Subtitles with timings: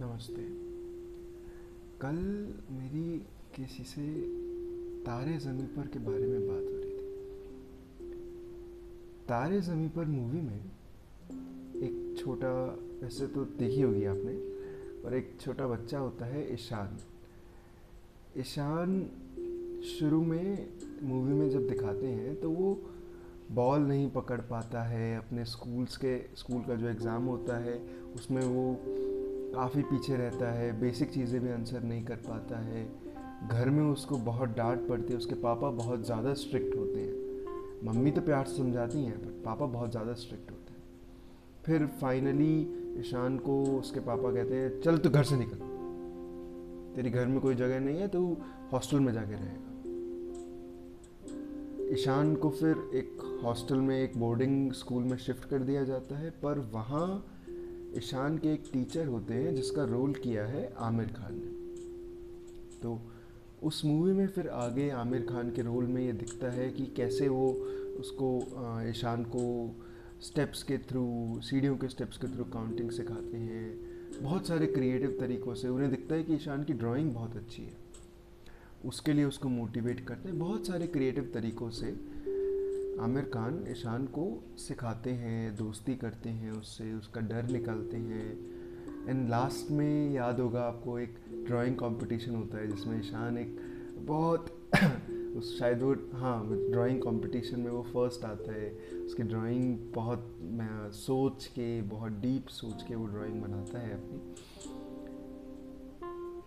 [0.00, 0.42] नमस्ते।
[2.00, 2.16] कल
[2.70, 3.18] मेरी
[3.54, 4.02] किसी से
[5.04, 7.04] तारे ज़मीं पर के बारे में बात हो रही थी।
[9.28, 10.60] तारे ज़मीं पर मूवी में
[11.78, 12.52] एक छोटा,
[13.02, 14.34] वैसे तो देखी होगी आपने,
[15.02, 16.98] और एक छोटा बच्चा होता है ईशान।
[18.40, 19.00] ईशान
[19.90, 20.68] शुरू में
[21.02, 22.78] मूवी में जब दिखाते हैं तो वो
[23.52, 27.78] बॉल नहीं पकड़ पाता है, अपने स्कूल्स के स्कूल का जो एग्ज़ाम होता है,
[28.14, 28.64] उसमें वो
[29.56, 32.80] काफ़ी पीछे रहता है बेसिक चीज़ें भी आंसर नहीं कर पाता है।
[33.48, 37.14] घर में उसको बहुत डांट पड़ती है, उसके पापा बहुत ज़्यादा स्ट्रिक्ट होते हैं।
[37.84, 40.82] मम्मी तो प्यार से समझाती हैं बट पापा बहुत ज़्यादा स्ट्रिक्ट होते हैं।
[41.64, 42.56] फिर फाइनली
[43.00, 45.58] ईशान को उसके पापा कहते हैं, चल तो घर से निकल।
[46.96, 48.20] तेरी घर में कोई जगह नहीं है तो
[48.72, 49.72] हॉस्टल में जाके रहेगा।
[51.94, 56.30] ईशान को फिर एक हॉस्टल में एक बोर्डिंग स्कूल में शिफ्ट कर दिया जाता है,
[56.32, 57.08] पर वहाँ
[57.96, 61.54] ईशान के एक टीचर होते हैं जिसका रोल किया है आमिर खान ने।
[62.82, 62.98] तो
[63.62, 67.28] उस मूवी में फिर आगे आमिर खान के रोल में ये दिखता है कि कैसे
[67.28, 67.48] वो
[68.00, 68.28] उसको
[68.88, 69.44] ईशान को
[70.22, 71.04] स्टेप्स के थ्रू
[71.40, 76.14] सीढ़ियों के स्टेप्स के थ्रू काउंटिंग सिखाते हैं। बहुत सारे क्रिएटिव तरीक़ों से उन्हें दिखता
[76.14, 77.76] है कि ईशान की ड्राइंग बहुत अच्छी है।
[78.84, 81.86] उसके लिए उसको मोटिवेट करते हैं। बहुत सारे क्रिएटिव तरीक़ों से
[83.00, 88.56] आमिर खान ईशान को सिखाते हैं, दोस्ती करते हैं, उससे उसका डर निकालते हैं।
[89.08, 91.14] एंड लास्ट में याद होगा आपको एक
[91.46, 93.56] ड्राइंग कंपटीशन होता है, जिसमें ईशान एक
[93.98, 94.70] बहुत
[95.36, 100.38] उस शायद वो हाँ ड्राइंग कंपटीशन में वो फ़र्स्ट आता है। उसकी ड्राइंग बहुत
[100.94, 104.34] सोच के, बहुत डीप सोच के वो ड्राइंग बनाता है अपनी।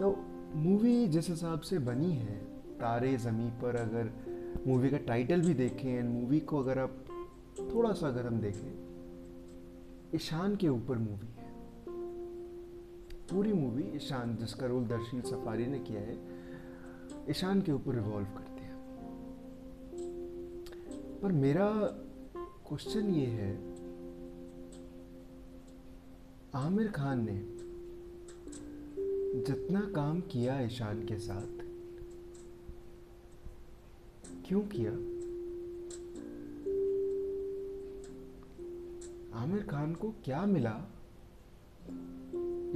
[0.00, 2.36] तो मूवी जिस हिसाब से बनी है,
[2.80, 4.29] तारे ज़मी पर अगर
[4.66, 7.04] मूवी का टाइटल भी देखें एंड मूवी को अगर आप
[7.74, 8.90] थोड़ा सा अगर हम देखें,
[10.14, 11.50] ईशान के ऊपर मूवी है।
[13.30, 16.18] पूरी मूवी ईशान, जिसका रोल दर्शील सफारी ने किया है,
[17.30, 18.74] ईशान के ऊपर रिवॉल्व करती है।
[21.20, 21.70] पर मेरा
[22.36, 23.70] क्वेश्चन ये है,
[26.54, 27.60] आमिर खान ने
[29.40, 31.69] जितना काम किया ईशान के साथ
[34.50, 34.92] क्यों किया?
[39.38, 40.82] आमिर खान को क्या मिला?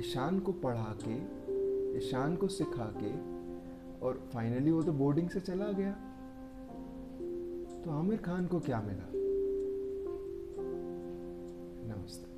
[0.00, 1.14] ईशान को पढ़ा के,
[1.98, 3.12] ईशान को सिखा के,
[4.00, 5.92] और फाइनली वो तो बोर्डिंग से चला गया।
[7.84, 9.10] तो आमिर खान को क्या मिला?
[11.94, 12.33] नमस्ते।